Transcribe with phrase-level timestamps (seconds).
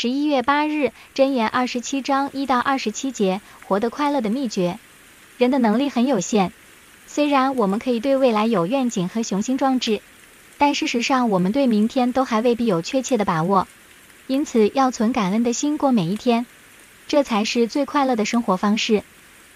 [0.00, 4.78] 十一月八日，箴言二十七章一到二十七节，活得快乐的秘诀。
[5.38, 6.52] 人的能力很有限，
[7.08, 10.00] 虽然我们可以对未来有愿景和雄心壮志，
[10.56, 13.66] 但事实上我们对明天都还未必有确切的把握。
[14.28, 16.46] 因此，要存感恩的心过每一天，
[17.08, 19.02] 这才是最快乐的生活方式。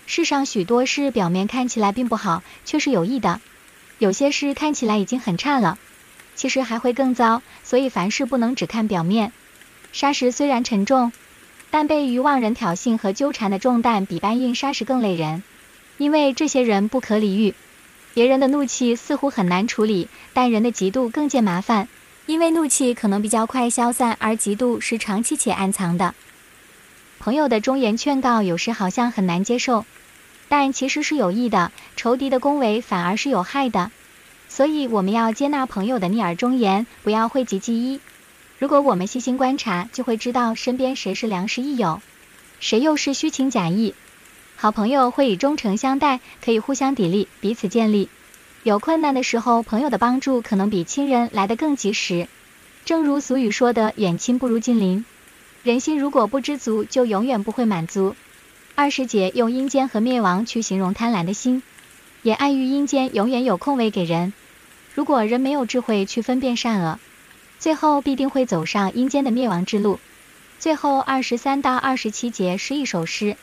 [0.07, 3.39] 世上许多事表面看起来并不好，却是有益的；
[4.01, 5.79] 有些事看起来已经很差了，
[6.35, 7.43] 其实还会更糟。
[7.63, 9.33] 所以凡事不能只看表面。
[9.93, 11.13] 砂石虽然沉重，
[11.71, 15.43] 但被愚妄人挑衅和纠缠的重担比搬运砂石更累人。
[15.99, 17.55] 因为这些人不可理喻，
[18.15, 21.89] 别人的怒气似乎很难处理，但人的嫉妒更见麻烦。
[22.25, 26.15] 因为怒气可能比较快消散，而嫉妒是长期且暗藏的。
[27.19, 29.85] 朋友的忠言劝告有时好像很难接受，
[30.49, 33.91] 但其实是有益的；仇敌的恭维反而是有害的。
[34.49, 38.01] 所以我们要接纳朋友的逆耳忠言，不要讳疾忌医。
[38.63, 42.01] 如果我们细心观察，就会知道身边谁是良师益友，
[42.61, 43.93] 谁又是虚情假意。
[44.55, 48.09] 好朋友会以忠诚相待，可以互相砥砺，彼此建立。
[48.63, 52.29] 有困难的时候，朋友的帮助可能比亲人来得更及时。
[52.85, 55.05] 正如俗语说的“远亲不如近邻”，
[55.65, 58.15] 人心如果不知足，就永远不会满足。
[58.77, 61.65] 二十节用阴间和灭亡去形容贪婪的心，
[62.23, 64.33] 也暗喻阴间永远有空位给人。
[64.95, 67.01] 如果人没有智慧去分辨善恶，
[67.63, 70.01] 最后必定会走上阴间的灭亡之路。
[70.59, 73.37] 最后二十三到二十七节是一首诗。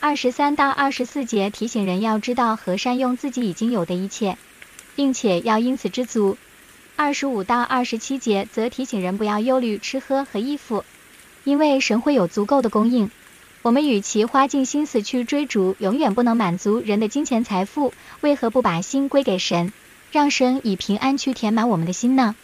[0.00, 4.36] 二十三到二十四节提醒人要知道和善用自己已经有的一切，
[4.94, 6.36] 并且要因此知足。
[6.94, 10.84] 二十五到二十七节则提醒人不要忧虑吃喝和衣服，
[11.44, 13.10] 因为神会有足够的供应。
[13.62, 19.72] 我们与其花尽心思去追逐永远不能满足人的金钱财富，为何不把心归给神，
[20.12, 22.36] 让神以平安去填满我们的心呢？